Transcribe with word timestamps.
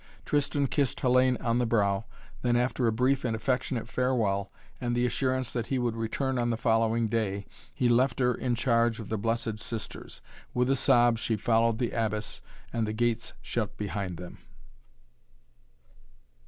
Tristan 0.25 0.65
kissed 0.65 0.99
Hellayne 1.01 1.37
on 1.45 1.59
the 1.59 1.65
brow, 1.67 2.05
then, 2.41 2.55
after 2.55 2.87
a 2.87 2.91
brief 2.91 3.23
and 3.23 3.35
affectionate 3.35 3.87
farewell 3.87 4.51
and 4.81 4.95
the 4.95 5.05
assurance 5.05 5.51
that 5.51 5.67
he 5.67 5.77
would 5.77 5.95
return 5.95 6.39
on 6.39 6.49
the 6.49 6.57
following 6.57 7.07
day, 7.07 7.45
he 7.71 7.87
left 7.87 8.17
her 8.19 8.33
in 8.33 8.55
charge 8.55 8.99
of 8.99 9.09
the 9.09 9.17
Blessed 9.19 9.59
Sisters. 9.59 10.19
With 10.55 10.71
a 10.71 10.75
sob 10.75 11.19
she 11.19 11.35
followed 11.35 11.77
the 11.77 11.91
Abbess 11.91 12.41
and 12.73 12.87
the 12.87 12.93
gates 12.93 13.33
shut 13.43 13.77
behind 13.77 14.17
them. 14.17 14.39